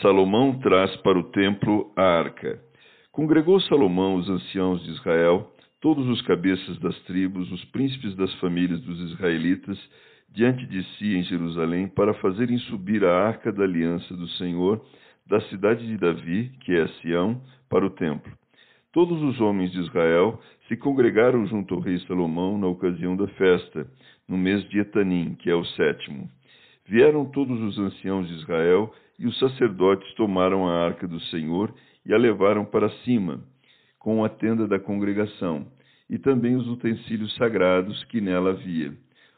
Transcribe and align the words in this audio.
Salomão 0.00 0.58
traz 0.58 0.94
para 0.98 1.18
o 1.18 1.30
templo 1.30 1.92
a 1.96 2.02
arca. 2.02 2.60
Congregou 3.12 3.60
Salomão 3.62 4.16
os 4.16 4.28
anciãos 4.28 4.82
de 4.84 4.90
Israel, 4.90 5.50
todos 5.80 6.06
os 6.08 6.20
cabeças 6.22 6.78
das 6.78 6.98
tribos, 7.04 7.50
os 7.50 7.64
príncipes 7.66 8.14
das 8.14 8.32
famílias 8.34 8.80
dos 8.82 9.00
israelitas, 9.12 9.78
diante 10.28 10.66
de 10.66 10.82
si 10.94 11.16
em 11.16 11.22
Jerusalém, 11.22 11.88
para 11.88 12.12
fazerem 12.14 12.58
subir 12.58 13.04
a 13.04 13.26
arca 13.26 13.50
da 13.52 13.64
aliança 13.64 14.14
do 14.14 14.28
Senhor 14.30 14.84
da 15.26 15.40
cidade 15.42 15.86
de 15.86 15.96
Davi, 15.96 16.52
que 16.60 16.74
é 16.74 16.86
Sião, 17.00 17.40
para 17.68 17.84
o 17.84 17.90
templo. 17.90 18.32
Todos 18.92 19.20
os 19.22 19.40
homens 19.40 19.72
de 19.72 19.80
Israel 19.80 20.40
se 20.68 20.76
congregaram 20.76 21.46
junto 21.46 21.74
ao 21.74 21.80
rei 21.80 21.98
Salomão 22.00 22.56
na 22.56 22.66
ocasião 22.66 23.16
da 23.16 23.26
festa, 23.28 23.86
no 24.28 24.38
mês 24.38 24.66
de 24.68 24.78
Etanim, 24.78 25.34
que 25.34 25.50
é 25.50 25.54
o 25.54 25.64
sétimo. 25.64 26.30
Vieram 26.86 27.24
todos 27.26 27.60
os 27.60 27.78
anciãos 27.78 28.28
de 28.28 28.34
Israel 28.34 28.92
e 29.18 29.26
os 29.26 29.38
sacerdotes 29.38 30.12
tomaram 30.14 30.68
a 30.68 30.84
arca 30.84 31.06
do 31.06 31.20
Senhor 31.20 31.74
e 32.04 32.12
a 32.12 32.18
levaram 32.18 32.64
para 32.64 32.90
cima, 33.04 33.40
com 33.98 34.24
a 34.24 34.28
tenda 34.28 34.68
da 34.68 34.78
congregação, 34.78 35.66
e 36.08 36.18
também 36.18 36.54
os 36.54 36.68
utensílios 36.68 37.34
sagrados 37.36 38.04
que 38.04 38.20
nela 38.20 38.50
havia. 38.50 38.92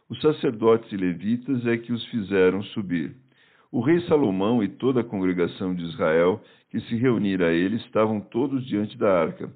Os 0.08 0.20
sacerdotes 0.20 0.90
e 0.92 0.96
levitas 0.96 1.66
é 1.66 1.76
que 1.76 1.92
os 1.92 2.04
fizeram 2.06 2.62
subir. 2.64 3.14
O 3.70 3.80
rei 3.80 4.00
Salomão 4.02 4.62
e 4.62 4.68
toda 4.68 5.00
a 5.00 5.04
congregação 5.04 5.74
de 5.74 5.84
Israel 5.84 6.42
que 6.70 6.80
se 6.80 6.96
reunira 6.96 7.48
a 7.48 7.52
ele 7.52 7.76
estavam 7.76 8.20
todos 8.20 8.66
diante 8.66 8.96
da 8.96 9.10
arca, 9.10 9.50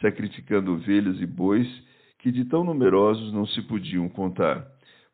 sacrificando 0.00 0.72
ovelhas 0.72 1.20
e 1.20 1.26
bois 1.26 1.66
que 2.18 2.30
de 2.30 2.44
tão 2.46 2.64
numerosos 2.64 3.32
não 3.32 3.46
se 3.46 3.60
podiam 3.62 4.08
contar. 4.08 4.66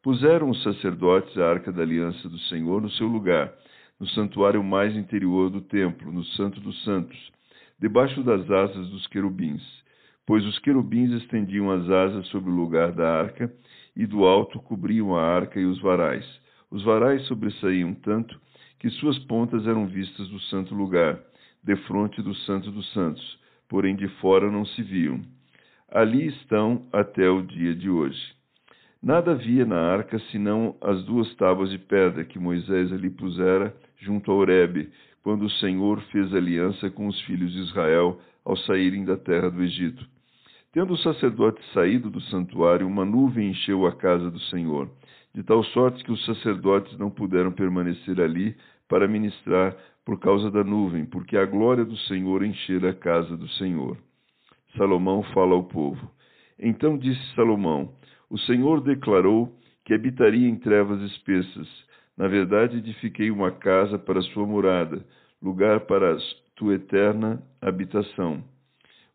Puseram 0.03 0.51
os 0.51 0.63
sacerdotes 0.63 1.37
a 1.39 1.49
arca 1.49 1.73
da 1.73 1.83
aliança 1.83 2.29
do 2.29 2.39
Senhor 2.39 2.81
no 2.81 2.91
seu 2.91 3.07
lugar, 3.07 3.53
no 4.01 4.09
santuário 4.09 4.65
mais 4.65 4.97
interior 4.97 5.51
do 5.51 5.61
templo, 5.61 6.11
no 6.11 6.25
Santo 6.25 6.59
dos 6.59 6.83
Santos, 6.83 7.31
debaixo 7.79 8.23
das 8.23 8.51
asas 8.51 8.89
dos 8.89 9.07
querubins, 9.09 9.63
pois 10.27 10.45
os 10.47 10.59
querubins 10.59 11.13
estendiam 11.13 11.71
as 11.71 11.89
asas 11.89 12.27
sobre 12.29 12.51
o 12.51 12.55
lugar 12.55 12.93
da 12.93 13.09
arca, 13.09 13.53
e 13.95 14.07
do 14.07 14.25
alto 14.25 14.59
cobriam 14.61 15.17
a 15.17 15.23
arca 15.23 15.61
e 15.61 15.67
os 15.67 15.81
varais. 15.81 16.25
Os 16.71 16.83
varais 16.85 17.27
sobressaíam 17.27 17.93
tanto 17.95 18.41
que 18.79 18.89
suas 18.91 19.19
pontas 19.19 19.67
eram 19.67 19.87
vistas 19.87 20.29
do 20.29 20.41
santo 20.41 20.75
lugar, 20.75 21.21
defronte 21.63 22.23
do 22.23 22.35
Santo 22.35 22.71
dos 22.71 22.91
Santos, 22.93 23.39
porém 23.69 23.95
de 23.95 24.09
fora 24.21 24.51
não 24.51 24.65
se 24.65 24.83
viam. 24.83 25.21
Ali 25.91 26.29
estão 26.29 26.87
até 26.93 27.29
o 27.29 27.43
dia 27.43 27.75
de 27.75 27.91
hoje. 27.91 28.21
Nada 29.03 29.33
havia 29.33 29.67
na 29.67 29.81
arca 29.81 30.19
senão 30.31 30.77
as 30.81 31.03
duas 31.05 31.35
tábuas 31.35 31.71
de 31.71 31.79
pedra 31.79 32.25
que 32.25 32.39
Moisés 32.39 32.93
ali 32.93 33.11
pusera 33.11 33.75
junto 34.01 34.31
a 34.31 34.35
Horebe, 34.35 34.91
quando 35.23 35.43
o 35.45 35.51
Senhor 35.51 36.01
fez 36.13 36.35
aliança 36.35 36.91
com 36.91 37.07
os 37.07 37.21
filhos 37.23 37.53
de 37.53 37.61
Israel 37.61 38.21
ao 38.45 38.57
saírem 38.57 39.05
da 39.05 39.17
terra 39.17 39.51
do 39.51 39.63
Egito. 39.63 40.05
Tendo 40.73 40.95
o 40.95 40.99
sacerdote 40.99 41.61
saído 41.73 42.11
do 42.11 42.21
santuário, 42.23 42.87
uma 42.87 43.05
nuvem 43.05 43.51
encheu 43.51 43.87
a 43.87 43.93
casa 43.93 44.31
do 44.31 44.41
Senhor, 44.41 44.91
de 45.35 45.43
tal 45.43 45.63
sorte 45.65 46.03
que 46.05 46.13
os 46.13 46.25
sacerdotes 46.25 46.97
não 46.99 47.11
puderam 47.11 47.53
permanecer 47.53 48.21
ali 48.21 48.57
para 48.89 49.07
ministrar 49.07 49.77
por 50.05 50.19
causa 50.19 50.51
da 50.51 50.65
nuvem, 50.65 51.05
porque 51.05 51.37
a 51.37 51.45
glória 51.45 51.85
do 51.85 51.97
Senhor 51.97 52.45
enchera 52.45 52.91
a 52.91 52.95
casa 52.95 53.37
do 53.37 53.49
Senhor. 53.51 53.97
Salomão 54.77 55.23
fala 55.35 55.55
ao 55.55 55.65
povo. 55.65 56.11
Então 56.59 56.97
disse 56.97 57.35
Salomão: 57.35 57.93
o 58.31 58.39
Senhor 58.39 58.81
declarou 58.81 59.53
que 59.85 59.93
habitaria 59.93 60.49
em 60.49 60.55
trevas 60.55 61.01
espessas. 61.03 61.69
Na 62.21 62.29
verdade, 62.29 62.77
edifiquei 62.77 63.31
uma 63.31 63.51
casa 63.51 63.99
para 63.99 64.21
sua 64.21 64.47
morada, 64.47 65.03
lugar 65.41 65.81
para 65.87 66.13
a 66.13 66.19
tua 66.55 66.75
eterna 66.75 67.43
habitação. 67.63 68.45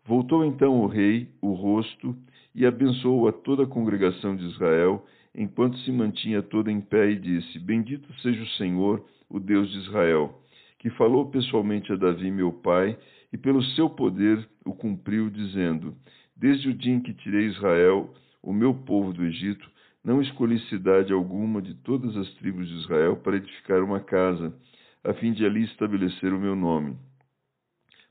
Voltou 0.04 0.44
então 0.44 0.82
o 0.82 0.88
rei 0.88 1.30
o 1.40 1.54
rosto 1.54 2.18
e 2.56 2.66
abençoou 2.66 3.28
a 3.28 3.32
toda 3.32 3.62
a 3.62 3.68
congregação 3.68 4.36
de 4.36 4.44
Israel, 4.46 5.06
enquanto 5.36 5.78
se 5.82 5.92
mantinha 5.92 6.42
toda 6.42 6.72
em 6.72 6.82
pé, 6.82 7.12
e 7.12 7.20
disse: 7.20 7.60
Bendito 7.60 8.12
seja 8.22 8.42
o 8.42 8.58
Senhor, 8.58 9.06
o 9.30 9.40
Deus 9.40 9.72
de 9.72 9.78
Israel, 9.82 10.42
que 10.80 10.90
falou 10.90 11.30
pessoalmente 11.30 11.94
a 11.94 11.96
Davi, 11.96 12.32
meu 12.32 12.52
pai, 12.52 12.98
e 13.32 13.38
pelo 13.38 13.62
seu 13.76 13.88
poder 13.88 14.50
o 14.66 14.74
cumpriu, 14.74 15.30
dizendo: 15.30 15.96
Desde 16.36 16.70
o 16.70 16.74
dia 16.74 16.96
em 16.96 17.02
que 17.02 17.14
tirei 17.14 17.46
Israel 17.46 18.12
o 18.42 18.52
meu 18.52 18.74
povo 18.74 19.14
do 19.14 19.24
Egito, 19.24 19.75
não 20.06 20.22
escolhi 20.22 20.60
cidade 20.70 21.12
alguma 21.12 21.60
de 21.60 21.74
todas 21.74 22.16
as 22.16 22.32
tribos 22.36 22.68
de 22.68 22.76
Israel 22.76 23.18
para 23.18 23.38
edificar 23.38 23.84
uma 23.84 24.00
casa, 24.00 24.56
a 25.04 25.14
fim 25.16 25.34
de 25.34 25.44
ali 25.44 25.64
estabelecer 25.64 26.32
o 26.32 26.40
meu 26.40 26.56
nome. 26.56 26.96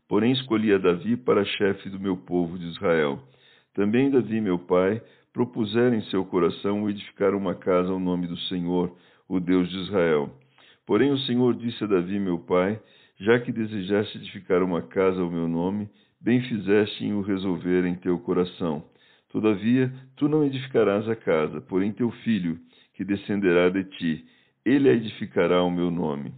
Porém 0.08 0.32
escolhi 0.32 0.74
a 0.74 0.78
Davi 0.78 1.16
para 1.16 1.44
chefe 1.44 1.88
do 1.88 2.00
meu 2.00 2.16
povo 2.16 2.58
de 2.58 2.66
Israel. 2.66 3.22
Também 3.74 4.10
Davi, 4.10 4.40
meu 4.40 4.58
pai, 4.58 5.00
propusera 5.32 5.94
em 5.94 6.02
seu 6.06 6.24
coração 6.24 6.90
edificar 6.90 7.32
uma 7.32 7.54
casa 7.54 7.92
ao 7.92 8.00
nome 8.00 8.26
do 8.26 8.36
Senhor, 8.48 8.92
o 9.28 9.38
Deus 9.38 9.68
de 9.70 9.78
Israel. 9.78 10.30
Porém 10.84 11.12
o 11.12 11.18
Senhor 11.18 11.54
disse 11.54 11.82
a 11.84 11.86
Davi, 11.86 12.18
meu 12.18 12.40
pai, 12.40 12.80
já 13.20 13.38
que 13.38 13.52
desejaste 13.52 14.18
edificar 14.18 14.62
uma 14.64 14.82
casa 14.82 15.22
ao 15.22 15.30
meu 15.30 15.46
nome, 15.46 15.88
bem 16.20 16.42
fizeste 16.42 17.04
em 17.04 17.14
o 17.14 17.20
resolver 17.20 17.86
em 17.86 17.94
teu 17.94 18.18
coração. 18.18 18.84
Todavia, 19.34 19.92
tu 20.14 20.28
não 20.28 20.44
edificarás 20.44 21.08
a 21.08 21.16
casa, 21.16 21.60
porém 21.60 21.90
teu 21.90 22.08
filho, 22.22 22.56
que 22.94 23.04
descenderá 23.04 23.68
de 23.68 23.82
ti, 23.82 24.24
ele 24.64 24.88
a 24.88 24.92
edificará 24.92 25.56
ao 25.56 25.72
meu 25.72 25.90
nome. 25.90 26.32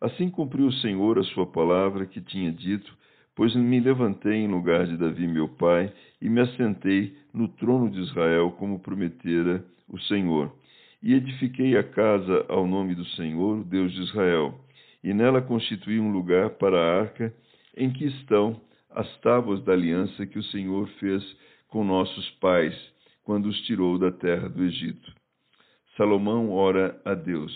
Assim 0.00 0.30
cumpriu 0.30 0.68
o 0.68 0.72
Senhor 0.74 1.18
a 1.18 1.24
sua 1.24 1.44
palavra 1.44 2.06
que 2.06 2.20
tinha 2.20 2.52
dito, 2.52 2.96
pois 3.34 3.52
me 3.56 3.80
levantei 3.80 4.34
em 4.34 4.46
lugar 4.46 4.86
de 4.86 4.96
Davi 4.96 5.26
meu 5.26 5.48
pai 5.48 5.92
e 6.22 6.28
me 6.28 6.40
assentei 6.40 7.16
no 7.34 7.48
trono 7.48 7.90
de 7.90 7.98
Israel, 7.98 8.52
como 8.52 8.78
prometera 8.78 9.64
o 9.88 9.98
Senhor. 10.02 10.54
E 11.02 11.14
edifiquei 11.14 11.76
a 11.76 11.82
casa 11.82 12.46
ao 12.48 12.64
nome 12.64 12.94
do 12.94 13.04
Senhor, 13.16 13.64
Deus 13.64 13.92
de 13.92 14.02
Israel, 14.02 14.54
e 15.02 15.12
nela 15.12 15.42
constituí 15.42 15.98
um 15.98 16.12
lugar 16.12 16.50
para 16.50 16.78
a 16.78 17.00
arca 17.00 17.34
em 17.76 17.90
que 17.90 18.04
estão 18.04 18.60
as 18.88 19.18
tábuas 19.18 19.64
da 19.64 19.72
aliança 19.72 20.24
que 20.24 20.38
o 20.38 20.44
Senhor 20.44 20.86
fez 21.00 21.24
com 21.68 21.84
nossos 21.84 22.30
pais 22.40 22.74
quando 23.24 23.46
os 23.46 23.60
tirou 23.62 23.98
da 23.98 24.12
terra 24.12 24.48
do 24.48 24.62
Egito. 24.62 25.12
Salomão 25.96 26.50
ora 26.50 27.00
a 27.04 27.14
Deus. 27.14 27.52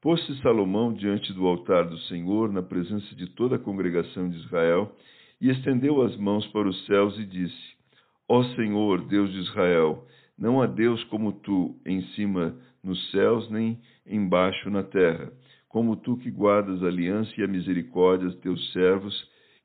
Pôs-se 0.00 0.36
Salomão 0.42 0.92
diante 0.92 1.32
do 1.32 1.46
altar 1.46 1.84
do 1.84 1.98
Senhor, 2.00 2.52
na 2.52 2.62
presença 2.62 3.14
de 3.14 3.26
toda 3.28 3.56
a 3.56 3.58
congregação 3.58 4.28
de 4.28 4.36
Israel, 4.38 4.94
e 5.40 5.50
estendeu 5.50 6.02
as 6.02 6.16
mãos 6.16 6.46
para 6.48 6.68
os 6.68 6.84
céus 6.86 7.18
e 7.18 7.24
disse: 7.24 7.74
Ó 8.28 8.42
Senhor, 8.54 9.06
Deus 9.06 9.30
de 9.32 9.38
Israel, 9.38 10.06
não 10.36 10.60
há 10.60 10.66
Deus 10.66 11.02
como 11.04 11.32
tu 11.32 11.80
em 11.86 12.02
cima 12.14 12.56
nos 12.82 13.10
céus, 13.10 13.48
nem 13.50 13.80
embaixo 14.06 14.68
na 14.68 14.82
terra, 14.82 15.32
como 15.68 15.96
tu 15.96 16.16
que 16.16 16.30
guardas 16.30 16.82
a 16.82 16.86
aliança 16.86 17.32
e 17.38 17.44
a 17.44 17.48
misericórdia 17.48 18.28
dos 18.28 18.40
teus 18.40 18.72
servos, 18.72 19.14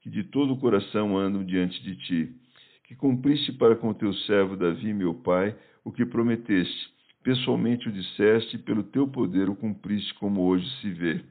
que 0.02 0.10
de 0.10 0.24
todo 0.26 0.54
o 0.54 0.60
coração 0.60 1.18
andam 1.18 1.44
diante 1.44 1.82
de 1.84 1.96
ti 1.98 2.49
que 2.90 2.96
cumpriste 2.96 3.52
para 3.52 3.76
com 3.76 3.94
teu 3.94 4.12
servo 4.12 4.58
Davi, 4.58 4.92
meu 4.96 5.14
pai, 5.14 5.56
o 5.86 5.92
que 5.92 6.04
prometeste. 6.04 6.92
Pessoalmente 7.22 7.88
o 7.88 7.92
disseste, 7.92 8.56
e 8.56 8.60
pelo 8.60 8.82
teu 8.82 9.08
poder 9.08 9.48
o 9.48 9.56
cumpriste, 9.56 10.12
como 10.16 10.42
hoje 10.42 10.68
se 10.82 10.90
vê. 10.90 11.22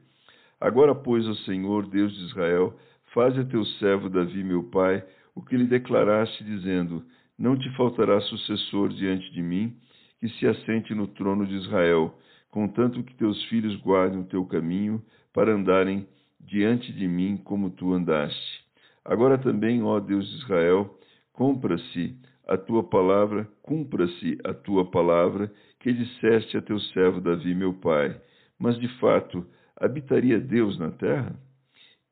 Agora, 0.57 0.95
pois, 0.95 1.27
ó 1.27 1.33
Senhor, 1.43 1.85
Deus 1.87 2.15
de 2.15 2.27
Israel, 2.27 2.79
faze 3.13 3.41
a 3.41 3.43
teu 3.43 3.65
servo 3.65 4.09
Davi, 4.09 4.41
meu 4.41 4.63
pai, 4.63 5.03
o 5.35 5.41
que 5.41 5.57
lhe 5.57 5.65
declaraste, 5.65 6.45
dizendo: 6.45 7.03
Não 7.37 7.59
te 7.59 7.69
faltará 7.75 8.21
sucessor 8.21 8.87
diante 8.93 9.29
de 9.33 9.41
mim, 9.41 9.75
que 10.21 10.29
se 10.29 10.47
assente 10.47 10.95
no 10.95 11.07
trono 11.07 11.45
de 11.45 11.55
Israel, 11.55 12.17
contanto 12.49 13.03
que 13.03 13.13
teus 13.15 13.43
filhos 13.49 13.75
guardem 13.81 14.21
o 14.21 14.27
teu 14.27 14.45
caminho, 14.45 15.03
para 15.33 15.53
andarem 15.53 16.07
diante 16.39 16.93
de 16.93 17.05
mim 17.05 17.35
como 17.35 17.69
tu 17.69 17.91
andaste. 17.91 18.63
Agora 19.03 19.37
também, 19.37 19.83
ó 19.83 19.99
Deus 19.99 20.25
de 20.25 20.37
Israel, 20.37 20.95
Compra-se 21.39 22.17
a 22.49 22.57
tua 22.57 22.83
palavra, 22.83 23.47
cumpra-se 23.61 24.37
a 24.43 24.53
tua 24.53 24.91
palavra 24.91 25.49
que 25.79 25.93
disseste 25.93 26.57
a 26.57 26.61
teu 26.61 26.77
servo 26.91 27.21
Davi, 27.21 27.55
meu 27.55 27.75
pai. 27.75 28.13
Mas 28.59 28.77
de 28.77 28.89
fato, 28.99 29.47
habitaria 29.77 30.37
Deus 30.37 30.77
na 30.77 30.91
terra? 30.91 31.33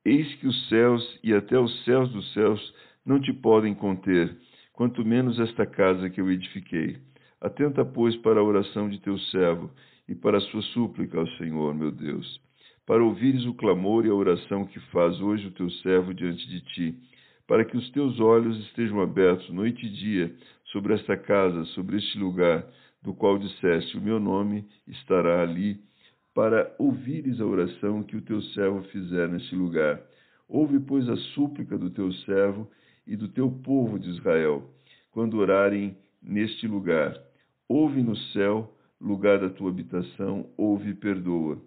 Eis 0.02 0.34
que 0.36 0.46
os 0.46 0.68
céus 0.70 1.20
e 1.22 1.34
até 1.34 1.58
os 1.58 1.84
céus 1.84 2.10
dos 2.10 2.32
céus 2.32 2.74
não 3.04 3.20
te 3.20 3.30
podem 3.34 3.74
conter, 3.74 4.34
quanto 4.72 5.04
menos 5.04 5.38
esta 5.38 5.66
casa 5.66 6.08
que 6.08 6.22
eu 6.22 6.32
edifiquei. 6.32 6.96
Atenta, 7.38 7.84
pois, 7.84 8.16
para 8.16 8.40
a 8.40 8.42
oração 8.42 8.88
de 8.88 8.98
teu 8.98 9.18
servo 9.18 9.70
e 10.08 10.14
para 10.14 10.38
a 10.38 10.40
sua 10.40 10.62
súplica 10.72 11.18
ao 11.18 11.28
Senhor, 11.36 11.74
meu 11.74 11.90
Deus, 11.90 12.40
para 12.86 13.04
ouvires 13.04 13.44
o 13.44 13.52
clamor 13.52 14.06
e 14.06 14.08
a 14.08 14.14
oração 14.14 14.64
que 14.64 14.80
faz 14.90 15.20
hoje 15.20 15.48
o 15.48 15.52
teu 15.52 15.68
servo 15.82 16.14
diante 16.14 16.48
de 16.48 16.62
ti, 16.62 16.98
para 17.48 17.64
que 17.64 17.78
os 17.78 17.90
teus 17.90 18.20
olhos 18.20 18.58
estejam 18.66 19.00
abertos 19.00 19.48
noite 19.48 19.86
e 19.86 19.88
dia 19.88 20.36
sobre 20.66 20.92
esta 20.92 21.16
casa, 21.16 21.64
sobre 21.74 21.96
este 21.96 22.18
lugar, 22.18 22.64
do 23.02 23.14
qual 23.14 23.38
disseste: 23.38 23.96
O 23.96 24.02
meu 24.02 24.20
nome 24.20 24.66
estará 24.86 25.42
ali, 25.42 25.80
para 26.34 26.72
ouvires 26.78 27.40
a 27.40 27.46
oração 27.46 28.02
que 28.02 28.16
o 28.16 28.22
teu 28.22 28.42
servo 28.42 28.82
fizer 28.90 29.28
neste 29.28 29.56
lugar. 29.56 30.00
Ouve, 30.46 30.78
pois, 30.78 31.08
a 31.08 31.16
súplica 31.34 31.76
do 31.78 31.90
teu 31.90 32.12
servo 32.12 32.70
e 33.06 33.16
do 33.16 33.28
teu 33.28 33.50
povo 33.50 33.98
de 33.98 34.10
Israel, 34.10 34.70
quando 35.10 35.38
orarem 35.38 35.96
neste 36.22 36.68
lugar. 36.68 37.18
Ouve 37.66 38.02
no 38.02 38.16
céu 38.16 38.74
lugar 39.00 39.38
da 39.38 39.48
tua 39.48 39.70
habitação, 39.70 40.50
ouve 40.56 40.90
e 40.90 40.94
perdoa. 40.94 41.58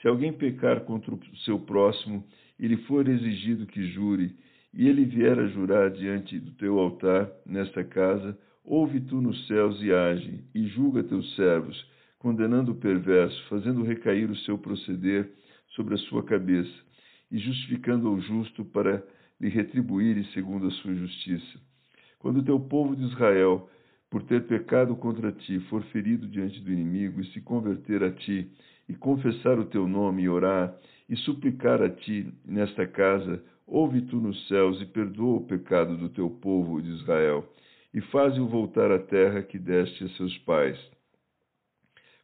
Se 0.00 0.08
alguém 0.08 0.32
pecar 0.32 0.80
contra 0.80 1.14
o 1.14 1.36
seu 1.44 1.60
próximo 1.60 2.24
e 2.58 2.66
lhe 2.66 2.76
for 2.84 3.08
exigido 3.08 3.66
que 3.66 3.86
jure, 3.88 4.34
e 4.72 4.88
ele 4.88 5.04
vier 5.04 5.38
a 5.38 5.46
jurar 5.46 5.90
diante 5.90 6.38
do 6.38 6.52
teu 6.52 6.78
altar 6.78 7.30
nesta 7.46 7.82
casa, 7.84 8.38
ouve 8.64 9.00
tu 9.00 9.20
nos 9.20 9.46
céus 9.46 9.80
e 9.82 9.92
age, 9.92 10.44
e 10.54 10.66
julga 10.68 11.02
teus 11.02 11.34
servos, 11.34 11.76
condenando 12.18 12.72
o 12.72 12.76
perverso, 12.76 13.42
fazendo 13.48 13.82
recair 13.82 14.30
o 14.30 14.36
seu 14.36 14.58
proceder 14.58 15.30
sobre 15.68 15.94
a 15.94 15.98
sua 15.98 16.22
cabeça, 16.22 16.74
e 17.30 17.38
justificando 17.38 18.12
o 18.12 18.20
justo 18.20 18.64
para 18.64 19.02
lhe 19.40 19.48
retribuir 19.48 20.24
segundo 20.32 20.66
a 20.66 20.70
sua 20.70 20.94
justiça. 20.94 21.58
Quando 22.18 22.38
o 22.38 22.44
teu 22.44 22.58
povo 22.58 22.96
de 22.96 23.04
Israel 23.04 23.68
por 24.10 24.22
ter 24.22 24.46
pecado 24.46 24.96
contra 24.96 25.30
ti, 25.30 25.60
for 25.68 25.82
ferido 25.84 26.26
diante 26.26 26.60
do 26.60 26.72
inimigo, 26.72 27.20
e 27.20 27.26
se 27.26 27.40
converter 27.40 28.02
a 28.02 28.10
ti, 28.10 28.50
e 28.88 28.94
confessar 28.94 29.58
o 29.58 29.66
teu 29.66 29.86
nome, 29.86 30.22
e 30.22 30.28
orar, 30.28 30.74
e 31.08 31.16
suplicar 31.16 31.82
a 31.82 31.90
ti 31.90 32.32
nesta 32.44 32.86
casa, 32.86 33.42
ouve 33.68 34.00
tu 34.02 34.16
nos 34.16 34.48
céus, 34.48 34.80
e 34.80 34.86
perdoa 34.86 35.36
o 35.36 35.46
pecado 35.46 35.96
do 35.96 36.08
teu 36.08 36.30
povo 36.30 36.80
de 36.80 36.90
Israel, 36.90 37.46
e 37.92 38.00
faze-o 38.00 38.48
voltar 38.48 38.90
à 38.90 38.98
terra 38.98 39.42
que 39.42 39.58
deste 39.58 40.04
a 40.04 40.08
seus 40.10 40.36
pais. 40.38 40.78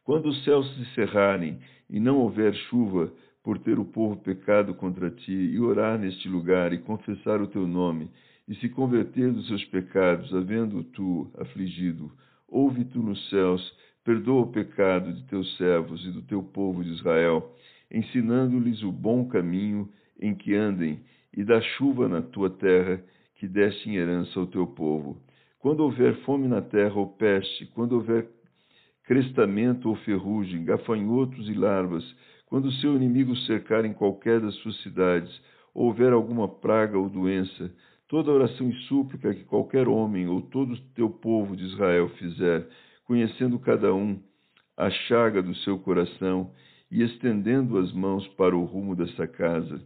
Quando 0.03 0.27
os 0.29 0.43
céus 0.45 0.67
se 0.75 0.85
cerrarem, 0.95 1.59
e 1.89 2.01
não 2.01 2.19
houver 2.19 2.55
chuva, 2.55 3.13
por 3.43 3.59
ter 3.59 3.79
o 3.79 3.85
povo 3.85 4.17
pecado 4.17 4.75
contra 4.75 5.11
ti, 5.11 5.33
e 5.33 5.61
orar 5.61 5.99
neste 5.99 6.29
lugar, 6.29 6.73
e 6.73 6.79
confessar 6.79 7.41
o 7.41 7.47
teu 7.47 7.67
nome, 7.67 8.11
e 8.49 8.55
se 8.57 8.69
converter 8.69 9.33
dos 9.33 9.47
seus 9.47 9.65
pecados, 9.67 10.35
havendo 10.35 10.83
tu 10.83 11.31
afligido, 11.39 12.11
ouve 12.49 12.85
tu 12.85 13.03
nos 13.03 13.29
céus, 13.31 13.63
perdoa 14.05 14.43
o 14.43 14.53
pecado 14.53 15.13
de 15.13 15.23
teus 15.25 15.57
servos 15.57 16.05
e 16.05 16.11
do 16.11 16.23
teu 16.23 16.43
povo 16.43 16.85
de 16.85 16.91
Israel, 16.91 17.55
ensinando-lhes 17.91 18.83
o 18.83 18.93
bom 18.93 19.27
caminho 19.29 19.89
em 20.21 20.35
que 20.35 20.55
andem, 20.55 21.01
e 21.37 21.45
dá 21.45 21.61
chuva 21.61 22.09
na 22.09 22.23
tua 22.23 22.51
terra, 22.51 23.03
que 23.37 23.49
deste 23.49 23.91
em 23.91 23.97
herança 23.97 24.39
ao 24.39 24.47
teu 24.47 24.67
povo. 24.67 25.21
Quando 25.59 25.81
houver 25.81 26.15
fome 26.25 26.47
na 26.47 26.63
terra 26.63 26.95
ou 26.95 27.09
peste, 27.09 27.67
quando 27.67 27.95
houver 27.95 28.29
crestamento 29.05 29.89
ou 29.89 29.97
ferrugem, 29.97 30.65
gafanhotos 30.65 31.49
e 31.49 31.55
larvas, 31.55 32.05
quando 32.47 32.67
o 32.67 32.73
seu 32.73 32.95
inimigo 32.95 33.35
cercar 33.37 33.85
em 33.85 33.93
qualquer 33.93 34.41
das 34.41 34.55
suas 34.57 34.81
cidades, 34.83 35.33
ou 35.75 35.87
houver 35.87 36.13
alguma 36.13 36.49
praga 36.49 36.97
ou 36.97 37.09
doença, 37.09 37.75
toda 38.09 38.31
oração 38.31 38.71
e 38.71 38.75
súplica 38.83 39.35
que 39.35 39.45
qualquer 39.45 39.89
homem 39.89 40.29
ou 40.29 40.41
todo 40.41 40.75
o 40.75 40.81
teu 40.95 41.11
povo 41.11 41.57
de 41.57 41.65
Israel 41.65 42.09
fizer, 42.11 42.69
conhecendo 43.05 43.59
cada 43.59 43.93
um 43.93 44.21
a 44.77 44.91
chaga 44.91 45.43
do 45.43 45.55
seu 45.57 45.79
coração 45.79 46.53
e 46.91 47.03
estendendo 47.03 47.79
as 47.79 47.93
mãos 47.93 48.27
para 48.29 48.57
o 48.57 48.65
rumo 48.65 48.95
desta 48.95 49.27
casa. 49.27 49.81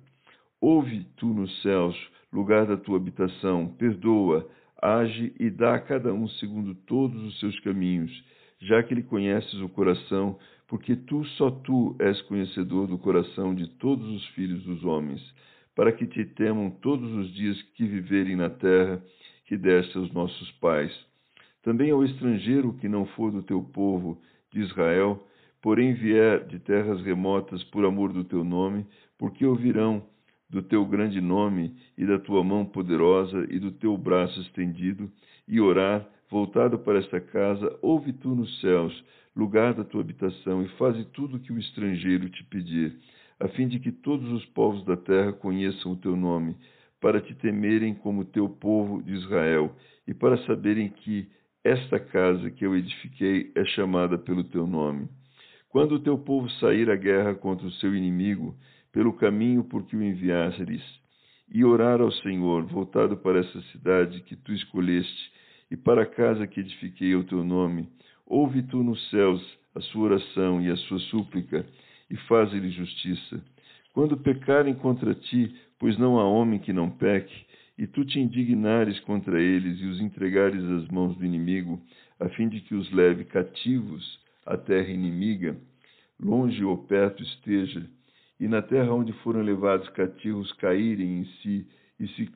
Ouve 0.60 1.04
tu 1.16 1.26
nos 1.26 1.62
céus, 1.62 1.96
lugar 2.32 2.66
da 2.66 2.76
tua 2.76 2.96
habitação, 2.96 3.68
perdoa, 3.78 4.48
age 4.80 5.32
e 5.38 5.50
dá 5.50 5.74
a 5.74 5.80
cada 5.80 6.12
um 6.12 6.28
segundo 6.28 6.74
todos 6.74 7.22
os 7.22 7.38
seus 7.40 7.58
caminhos, 7.60 8.12
já 8.60 8.82
que 8.82 8.94
lhe 8.94 9.02
conheces 9.02 9.60
o 9.60 9.68
coração, 9.68 10.38
porque 10.66 10.96
tu, 10.96 11.24
só 11.36 11.50
tu, 11.50 11.96
és 11.98 12.20
conhecedor 12.22 12.86
do 12.86 12.98
coração 12.98 13.54
de 13.54 13.68
todos 13.78 14.06
os 14.08 14.26
filhos 14.28 14.62
dos 14.64 14.84
homens 14.84 15.22
para 15.78 15.92
que 15.92 16.08
te 16.08 16.24
temam 16.24 16.70
todos 16.70 17.08
os 17.12 17.32
dias 17.32 17.62
que 17.76 17.84
viverem 17.84 18.34
na 18.34 18.50
terra 18.50 19.00
que 19.44 19.56
deste 19.56 19.96
aos 19.96 20.12
nossos 20.12 20.50
pais. 20.60 20.92
Também 21.62 21.92
ao 21.92 22.04
estrangeiro 22.04 22.72
que 22.80 22.88
não 22.88 23.06
for 23.06 23.30
do 23.30 23.44
teu 23.44 23.62
povo 23.62 24.20
de 24.52 24.58
Israel, 24.58 25.24
porém 25.62 25.94
vier 25.94 26.44
de 26.48 26.58
terras 26.58 27.00
remotas 27.02 27.62
por 27.62 27.84
amor 27.84 28.12
do 28.12 28.24
teu 28.24 28.42
nome, 28.42 28.84
porque 29.16 29.46
ouvirão 29.46 30.02
do 30.48 30.62
teu 30.62 30.84
grande 30.84 31.20
nome 31.20 31.74
e 31.96 32.06
da 32.06 32.18
tua 32.18 32.42
mão 32.42 32.64
poderosa 32.64 33.46
e 33.50 33.58
do 33.58 33.72
teu 33.72 33.96
braço 33.96 34.40
estendido, 34.40 35.10
e 35.46 35.60
orar, 35.60 36.06
voltado 36.30 36.78
para 36.78 36.98
esta 36.98 37.20
casa, 37.20 37.78
ouve 37.80 38.12
tu 38.12 38.34
nos 38.34 38.60
céus, 38.60 39.04
lugar 39.34 39.74
da 39.74 39.84
tua 39.84 40.00
habitação, 40.00 40.62
e 40.62 40.68
faze 40.76 41.04
tudo 41.12 41.36
o 41.36 41.40
que 41.40 41.52
o 41.52 41.58
estrangeiro 41.58 42.28
te 42.28 42.44
pedir 42.44 42.98
a 43.40 43.48
fim 43.48 43.68
de 43.68 43.78
que 43.78 43.92
todos 43.92 44.30
os 44.32 44.44
povos 44.46 44.84
da 44.84 44.96
terra 44.96 45.32
conheçam 45.32 45.92
o 45.92 45.96
teu 45.96 46.16
nome, 46.16 46.56
para 47.00 47.20
te 47.20 47.34
temerem 47.34 47.94
como 47.94 48.24
teu 48.24 48.48
povo 48.48 49.00
de 49.02 49.14
Israel, 49.14 49.74
e 50.06 50.12
para 50.12 50.44
saberem 50.44 50.88
que 50.88 51.28
esta 51.62 52.00
casa 52.00 52.50
que 52.50 52.66
eu 52.66 52.76
edifiquei 52.76 53.52
é 53.54 53.64
chamada 53.64 54.18
pelo 54.18 54.42
teu 54.42 54.66
nome. 54.66 55.08
Quando 55.68 55.92
o 55.92 56.00
teu 56.00 56.18
povo 56.18 56.50
sair 56.52 56.90
à 56.90 56.96
guerra 56.96 57.34
contra 57.34 57.66
o 57.66 57.72
seu 57.72 57.94
inimigo, 57.94 58.56
pelo 58.92 59.12
caminho 59.12 59.64
por 59.64 59.84
que 59.86 59.96
o 59.96 60.02
enviastes, 60.02 60.82
e 61.50 61.64
orar 61.64 62.00
ao 62.00 62.12
Senhor, 62.12 62.64
voltado 62.66 63.16
para 63.16 63.40
essa 63.40 63.62
cidade 63.72 64.20
que 64.22 64.36
tu 64.36 64.52
escolheste, 64.52 65.32
e 65.70 65.76
para 65.76 66.02
a 66.02 66.06
casa 66.06 66.46
que 66.46 66.60
edifiquei 66.60 67.14
ao 67.14 67.24
teu 67.24 67.44
nome, 67.44 67.88
ouve 68.26 68.62
tu 68.62 68.82
nos 68.82 69.08
céus 69.10 69.42
a 69.74 69.80
sua 69.80 70.04
oração 70.04 70.60
e 70.60 70.70
a 70.70 70.76
sua 70.76 70.98
súplica, 71.00 71.66
e 72.10 72.16
faze-lhe 72.16 72.70
justiça. 72.70 73.42
Quando 73.92 74.16
pecarem 74.16 74.74
contra 74.74 75.14
ti, 75.14 75.54
pois 75.78 75.98
não 75.98 76.18
há 76.18 76.24
homem 76.24 76.58
que 76.58 76.72
não 76.72 76.90
peque, 76.90 77.46
e 77.76 77.86
tu 77.86 78.04
te 78.04 78.18
indignares 78.18 78.98
contra 79.00 79.40
eles 79.40 79.80
e 79.80 79.86
os 79.86 80.00
entregares 80.00 80.62
às 80.64 80.88
mãos 80.88 81.16
do 81.16 81.24
inimigo, 81.24 81.80
a 82.18 82.28
fim 82.30 82.48
de 82.48 82.60
que 82.60 82.74
os 82.74 82.90
leve 82.90 83.24
cativos 83.24 84.20
à 84.44 84.56
terra 84.56 84.88
inimiga, 84.88 85.56
longe 86.18 86.64
ou 86.64 86.76
perto 86.78 87.22
esteja, 87.22 87.88
e 88.38 88.46
na 88.46 88.62
terra 88.62 88.92
onde 88.92 89.12
foram 89.24 89.42
levados 89.42 89.88
cativos 89.90 90.52
caírem 90.54 91.20
em 91.20 91.24
si 91.42 91.66
e 91.98 92.06
se 92.08 92.30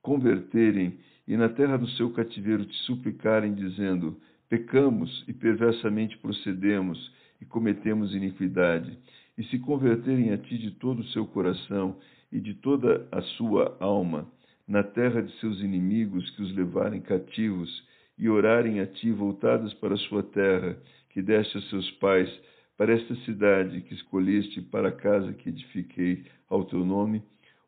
converterem, 0.00 0.98
e 1.26 1.36
na 1.36 1.48
terra 1.48 1.76
do 1.76 1.88
seu 1.90 2.10
cativeiro 2.10 2.64
te 2.64 2.76
suplicarem, 2.84 3.54
dizendo: 3.54 4.20
Pecamos 4.48 5.24
e 5.28 5.32
perversamente 5.32 6.18
procedemos, 6.18 7.12
e 7.40 7.44
cometemos 7.44 8.14
iniquidade, 8.14 8.98
e 9.36 9.44
se 9.44 9.58
converterem 9.58 10.32
a 10.32 10.38
ti 10.38 10.58
de 10.58 10.72
todo 10.72 11.00
o 11.00 11.06
seu 11.08 11.26
coração 11.26 11.96
e 12.30 12.40
de 12.40 12.54
toda 12.54 13.06
a 13.12 13.20
sua 13.22 13.76
alma, 13.80 14.26
na 14.66 14.82
terra 14.82 15.22
de 15.22 15.32
seus 15.38 15.60
inimigos 15.60 16.28
que 16.30 16.42
os 16.42 16.54
levarem 16.54 17.00
cativos, 17.00 17.86
e 18.18 18.28
orarem 18.28 18.80
a 18.80 18.86
ti 18.86 19.10
voltados 19.10 19.72
para 19.74 19.94
a 19.94 19.98
sua 19.98 20.22
terra, 20.22 20.76
que 21.10 21.20
deste 21.20 21.58
a 21.58 21.62
seus 21.62 21.90
pais, 21.92 22.30
para 22.76 22.92
esta 22.92 23.14
cidade 23.24 23.82
que 23.82 23.94
escolheste 23.94 24.60
para 24.62 24.88
a 24.88 24.92
casa 24.92 25.32
que 25.32 25.48
edifiquei 25.48 26.24
ao 26.48 26.64
teu 26.64 26.84
nome, 26.84 27.22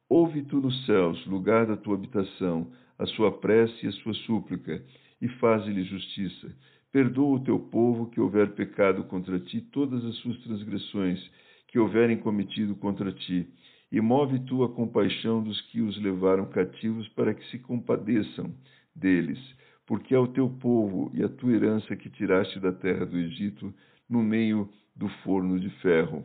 ouve 0.08 0.42
tu 0.42 0.60
nos 0.60 0.84
céus, 0.86 1.24
lugar 1.26 1.66
da 1.66 1.76
tua 1.76 1.94
habitação, 1.94 2.70
a 2.98 3.06
sua 3.06 3.32
prece 3.32 3.84
e 3.84 3.88
a 3.88 3.92
sua 3.92 4.14
súplica, 4.14 4.84
e 5.20 5.28
faze-lhe 5.28 5.82
justiça. 5.84 6.54
Perdoa 6.92 7.36
o 7.36 7.44
teu 7.44 7.58
povo 7.58 8.10
que 8.10 8.20
houver 8.20 8.54
pecado 8.54 9.04
contra 9.04 9.38
ti 9.40 9.60
todas 9.60 10.04
as 10.04 10.14
suas 10.16 10.38
transgressões 10.42 11.20
que 11.68 11.78
houverem 11.78 12.18
cometido 12.18 12.76
contra 12.76 13.10
ti, 13.12 13.48
e 13.90 14.00
move 14.00 14.40
tu 14.40 14.64
a 14.64 14.68
compaixão 14.68 15.42
dos 15.42 15.60
que 15.70 15.80
os 15.80 16.00
levaram 16.00 16.46
cativos 16.46 17.08
para 17.10 17.34
que 17.34 17.44
se 17.50 17.58
compadeçam 17.58 18.54
deles, 18.94 19.38
porque 19.86 20.14
é 20.14 20.18
o 20.18 20.28
teu 20.28 20.48
povo 20.48 21.10
e 21.14 21.22
a 21.22 21.28
tua 21.28 21.52
herança 21.52 21.94
que 21.94 22.10
tiraste 22.10 22.58
da 22.58 22.72
terra 22.72 23.04
do 23.04 23.18
Egito 23.18 23.72
no 24.08 24.22
meio 24.22 24.68
do 24.94 25.08
forno 25.24 25.58
de 25.58 25.70
ferro, 25.80 26.24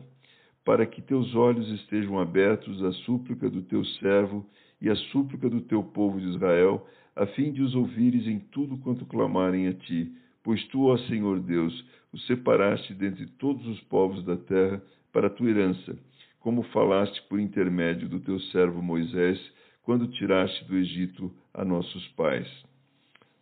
para 0.64 0.86
que 0.86 1.02
teus 1.02 1.34
olhos 1.34 1.68
estejam 1.72 2.18
abertos 2.18 2.82
à 2.84 2.92
súplica 2.92 3.48
do 3.48 3.62
teu 3.62 3.84
servo 3.84 4.46
e 4.80 4.88
à 4.88 4.94
súplica 4.94 5.48
do 5.48 5.60
teu 5.60 5.82
povo 5.82 6.20
de 6.20 6.28
Israel, 6.28 6.86
a 7.16 7.26
fim 7.26 7.52
de 7.52 7.62
os 7.62 7.74
ouvires 7.74 8.26
em 8.26 8.38
tudo 8.38 8.78
quanto 8.78 9.04
clamarem 9.06 9.66
a 9.68 9.74
ti 9.74 10.12
Pois 10.42 10.64
tu, 10.68 10.86
ó 10.86 10.96
Senhor 10.96 11.40
Deus, 11.40 11.84
os 12.12 12.26
separaste 12.26 12.94
dentre 12.94 13.26
todos 13.26 13.66
os 13.66 13.80
povos 13.82 14.24
da 14.24 14.36
terra 14.36 14.82
para 15.12 15.26
a 15.26 15.30
tua 15.30 15.50
herança, 15.50 15.98
como 16.40 16.62
falaste 16.64 17.22
por 17.28 17.38
intermédio 17.38 18.08
do 18.08 18.20
teu 18.20 18.40
servo 18.40 18.80
Moisés, 18.80 19.38
quando 19.82 20.08
tiraste 20.08 20.64
do 20.64 20.76
Egito 20.76 21.32
a 21.52 21.64
nossos 21.64 22.06
pais. 22.08 22.48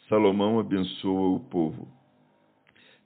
Salomão 0.08 0.58
abençoa 0.58 1.36
o 1.36 1.40
povo. 1.40 1.97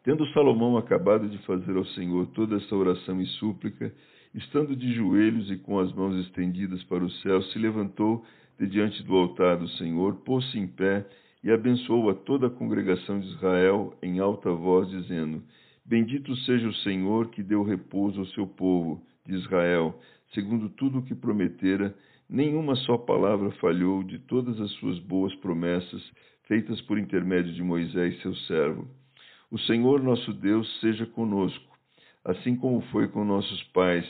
Tendo 0.04 0.26
Salomão 0.32 0.76
acabado 0.76 1.28
de 1.28 1.38
fazer 1.38 1.76
ao 1.76 1.84
Senhor 1.86 2.26
toda 2.28 2.56
essa 2.56 2.74
oração 2.74 3.20
e 3.20 3.26
súplica, 3.38 3.94
estando 4.34 4.74
de 4.74 4.92
joelhos 4.94 5.48
e 5.48 5.56
com 5.56 5.78
as 5.78 5.92
mãos 5.92 6.16
estendidas 6.26 6.82
para 6.84 7.04
o 7.04 7.10
céu, 7.10 7.40
se 7.42 7.58
levantou 7.58 8.24
de 8.58 8.66
diante 8.66 9.00
do 9.04 9.16
altar 9.16 9.58
do 9.58 9.68
Senhor, 9.68 10.16
pôs-se 10.24 10.58
em 10.58 10.66
pé 10.66 11.06
e 11.44 11.52
abençoou 11.52 12.10
a 12.10 12.14
toda 12.14 12.48
a 12.48 12.50
congregação 12.50 13.20
de 13.20 13.28
Israel 13.28 13.94
em 14.02 14.18
alta 14.18 14.50
voz, 14.50 14.88
dizendo: 14.90 15.40
Bendito 15.84 16.34
seja 16.38 16.68
o 16.68 16.74
Senhor 16.74 17.28
que 17.28 17.42
deu 17.42 17.62
repouso 17.62 18.20
ao 18.20 18.26
seu 18.26 18.46
povo 18.46 19.00
de 19.24 19.34
Israel, 19.34 19.96
segundo 20.34 20.68
tudo 20.70 20.98
o 20.98 21.02
que 21.02 21.14
prometera, 21.14 21.94
nenhuma 22.28 22.74
só 22.74 22.98
palavra 22.98 23.52
falhou 23.52 24.02
de 24.02 24.18
todas 24.18 24.60
as 24.60 24.70
suas 24.72 24.98
boas 24.98 25.32
promessas 25.36 26.02
feitas 26.48 26.80
por 26.82 26.98
intermédio 26.98 27.52
de 27.52 27.62
Moisés, 27.62 28.20
seu 28.20 28.34
servo. 28.34 29.01
O 29.52 29.58
Senhor 29.58 30.02
nosso 30.02 30.32
Deus 30.32 30.66
seja 30.80 31.04
conosco, 31.04 31.76
assim 32.24 32.56
como 32.56 32.80
foi 32.90 33.06
com 33.08 33.22
nossos 33.22 33.62
pais, 33.64 34.06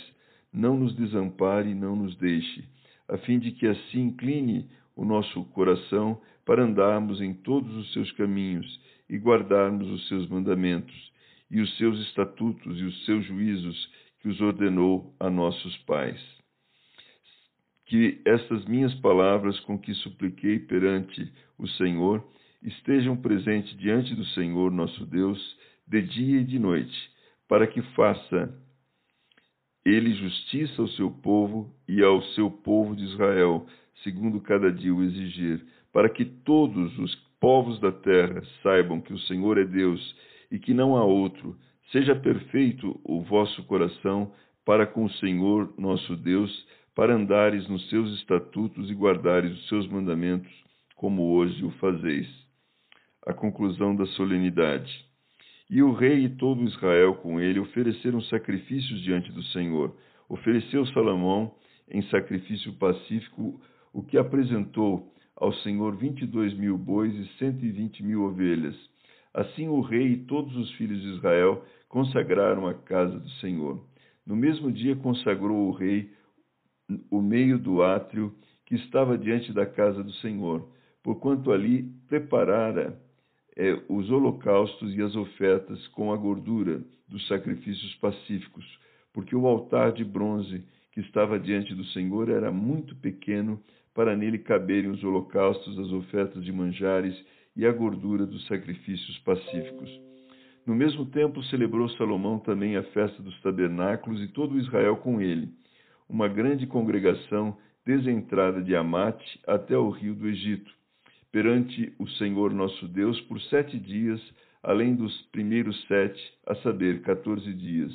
não 0.52 0.76
nos 0.76 0.94
desampare 0.94 1.68
e 1.68 1.74
não 1.74 1.96
nos 1.96 2.14
deixe, 2.16 2.64
a 3.08 3.18
fim 3.18 3.40
de 3.40 3.50
que 3.50 3.66
assim 3.66 4.02
incline 4.02 4.70
o 4.94 5.04
nosso 5.04 5.44
coração 5.46 6.22
para 6.46 6.62
andarmos 6.62 7.20
em 7.20 7.34
todos 7.34 7.74
os 7.74 7.92
seus 7.92 8.12
caminhos 8.12 8.80
e 9.10 9.16
guardarmos 9.16 9.90
os 9.90 10.06
seus 10.06 10.28
mandamentos 10.28 11.12
e 11.50 11.60
os 11.60 11.76
seus 11.76 11.98
estatutos 12.06 12.78
e 12.78 12.84
os 12.84 13.04
seus 13.04 13.26
juízos 13.26 13.90
que 14.20 14.28
os 14.28 14.40
ordenou 14.40 15.12
a 15.18 15.28
nossos 15.28 15.76
pais. 15.78 16.20
Que 17.86 18.22
estas 18.24 18.64
minhas 18.66 18.94
palavras 19.00 19.58
com 19.60 19.76
que 19.76 19.92
supliquei 19.92 20.60
perante 20.60 21.32
o 21.58 21.66
Senhor 21.66 22.24
estejam 22.62 23.16
presentes 23.16 23.76
diante 23.78 24.14
do 24.14 24.24
Senhor 24.26 24.70
nosso 24.70 25.04
Deus 25.06 25.38
de 25.86 26.02
dia 26.02 26.40
e 26.40 26.44
de 26.44 26.58
noite, 26.58 27.10
para 27.48 27.66
que 27.66 27.82
faça 27.94 28.52
ele 29.84 30.12
justiça 30.14 30.80
ao 30.80 30.88
seu 30.88 31.10
povo 31.10 31.74
e 31.88 32.02
ao 32.02 32.22
seu 32.34 32.50
povo 32.50 32.94
de 32.94 33.04
Israel, 33.04 33.66
segundo 34.04 34.40
cada 34.40 34.70
dia 34.70 34.94
o 34.94 35.02
exigir, 35.02 35.64
para 35.92 36.08
que 36.08 36.24
todos 36.24 36.96
os 36.98 37.14
povos 37.40 37.80
da 37.80 37.90
terra 37.90 38.42
saibam 38.62 39.00
que 39.00 39.12
o 39.12 39.18
Senhor 39.20 39.58
é 39.58 39.64
Deus 39.64 40.16
e 40.50 40.58
que 40.58 40.72
não 40.72 40.96
há 40.96 41.04
outro. 41.04 41.56
Seja 41.90 42.14
perfeito 42.14 43.00
o 43.04 43.22
vosso 43.22 43.62
coração 43.64 44.32
para 44.64 44.86
com 44.86 45.04
o 45.04 45.10
Senhor 45.14 45.74
nosso 45.76 46.16
Deus, 46.16 46.66
para 46.94 47.14
andares 47.14 47.66
nos 47.68 47.88
seus 47.88 48.12
estatutos 48.20 48.88
e 48.88 48.94
guardares 48.94 49.52
os 49.52 49.68
seus 49.68 49.88
mandamentos, 49.88 50.52
como 50.94 51.34
hoje 51.34 51.64
o 51.64 51.70
fazeis. 51.72 52.41
A 53.24 53.32
conclusão 53.32 53.94
da 53.94 54.04
solenidade. 54.06 54.90
E 55.70 55.80
o 55.82 55.92
rei 55.92 56.24
e 56.24 56.28
todo 56.28 56.64
Israel 56.64 57.14
com 57.14 57.40
ele 57.40 57.60
ofereceram 57.60 58.20
sacrifícios 58.22 59.00
diante 59.02 59.30
do 59.30 59.42
Senhor. 59.44 59.96
Ofereceu 60.28 60.84
Salomão 60.86 61.54
em 61.88 62.02
sacrifício 62.10 62.72
pacífico 62.74 63.60
o 63.92 64.02
que 64.02 64.18
apresentou 64.18 65.12
ao 65.36 65.52
Senhor 65.52 65.96
vinte 65.96 66.22
e 66.22 66.26
dois 66.26 66.52
mil 66.54 66.76
bois 66.76 67.14
e 67.14 67.26
cento 67.38 67.64
e 67.64 67.70
vinte 67.70 68.02
mil 68.02 68.24
ovelhas. 68.24 68.76
Assim 69.32 69.68
o 69.68 69.80
rei 69.80 70.08
e 70.08 70.24
todos 70.24 70.54
os 70.56 70.70
filhos 70.72 71.00
de 71.00 71.08
Israel 71.10 71.64
consagraram 71.88 72.66
a 72.66 72.74
casa 72.74 73.18
do 73.18 73.30
Senhor. 73.40 73.86
No 74.26 74.34
mesmo 74.34 74.70
dia 74.70 74.96
consagrou 74.96 75.68
o 75.68 75.72
rei 75.72 76.10
o 77.10 77.22
meio 77.22 77.58
do 77.58 77.82
átrio 77.82 78.34
que 78.66 78.74
estava 78.74 79.16
diante 79.16 79.52
da 79.52 79.64
casa 79.64 80.02
do 80.02 80.12
Senhor, 80.14 80.68
porquanto 81.02 81.52
ali 81.52 81.84
preparara 82.08 83.00
é, 83.56 83.78
os 83.88 84.10
holocaustos 84.10 84.94
e 84.94 85.02
as 85.02 85.14
ofertas 85.14 85.86
com 85.88 86.12
a 86.12 86.16
gordura 86.16 86.82
dos 87.08 87.26
sacrifícios 87.28 87.94
pacíficos, 87.96 88.64
porque 89.12 89.36
o 89.36 89.46
altar 89.46 89.92
de 89.92 90.04
bronze 90.04 90.64
que 90.92 91.00
estava 91.00 91.38
diante 91.38 91.74
do 91.74 91.84
Senhor 91.86 92.28
era 92.28 92.50
muito 92.50 92.94
pequeno 92.96 93.60
para 93.94 94.16
nele 94.16 94.38
caberem 94.38 94.90
os 94.90 95.04
holocaustos, 95.04 95.78
as 95.78 95.92
ofertas 95.92 96.44
de 96.44 96.52
manjares 96.52 97.14
e 97.54 97.66
a 97.66 97.72
gordura 97.72 98.24
dos 98.26 98.46
sacrifícios 98.46 99.18
pacíficos. 99.18 99.90
No 100.66 100.74
mesmo 100.74 101.04
tempo 101.06 101.42
celebrou 101.44 101.88
Salomão 101.90 102.38
também 102.38 102.76
a 102.76 102.82
festa 102.84 103.22
dos 103.22 103.38
tabernáculos 103.42 104.22
e 104.22 104.28
todo 104.28 104.58
Israel 104.58 104.96
com 104.96 105.20
ele, 105.20 105.50
uma 106.08 106.28
grande 106.28 106.66
congregação 106.66 107.56
desde 107.84 108.08
a 108.08 108.12
entrada 108.12 108.62
de 108.62 108.76
Amate 108.76 109.40
até 109.46 109.76
o 109.76 109.90
rio 109.90 110.14
do 110.14 110.28
Egito, 110.28 110.72
perante 111.32 111.92
o 111.98 112.06
Senhor 112.10 112.52
nosso 112.52 112.86
Deus 112.86 113.20
por 113.22 113.40
sete 113.42 113.78
dias, 113.78 114.20
além 114.62 114.94
dos 114.94 115.20
primeiros 115.32 115.82
sete, 115.88 116.22
a 116.46 116.54
saber, 116.56 117.02
quatorze 117.02 117.52
dias. 117.52 117.92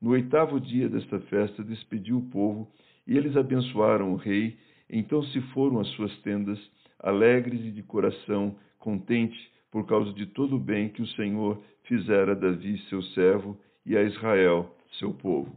No 0.00 0.10
oitavo 0.10 0.58
dia 0.58 0.88
desta 0.88 1.20
festa 1.20 1.62
despediu 1.62 2.18
o 2.18 2.30
povo 2.30 2.70
e 3.06 3.16
eles 3.16 3.36
abençoaram 3.36 4.12
o 4.12 4.16
rei 4.16 4.56
então 4.88 5.22
se 5.24 5.40
foram 5.52 5.80
às 5.80 5.88
suas 5.88 6.16
tendas, 6.18 6.58
alegres 7.00 7.60
e 7.60 7.70
de 7.70 7.82
coração 7.82 8.56
contente, 8.78 9.36
por 9.70 9.86
causa 9.86 10.12
de 10.12 10.26
todo 10.26 10.56
o 10.56 10.60
bem 10.60 10.88
que 10.88 11.02
o 11.02 11.06
Senhor 11.08 11.60
fizera 11.84 12.32
a 12.32 12.34
Davi, 12.34 12.78
seu 12.88 13.02
servo, 13.02 13.58
e 13.84 13.96
a 13.96 14.02
Israel, 14.02 14.74
seu 14.98 15.12
povo. 15.12 15.56